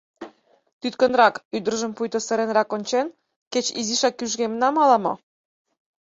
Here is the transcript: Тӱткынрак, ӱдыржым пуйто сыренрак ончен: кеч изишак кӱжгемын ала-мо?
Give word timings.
Тӱткынрак, 0.79 1.35
ӱдыржым 1.55 1.91
пуйто 1.97 2.19
сыренрак 2.27 2.69
ончен: 2.75 3.07
кеч 3.51 3.65
изишак 3.79 4.13
кӱжгемын 4.19 4.61
ала-мо? 4.83 5.13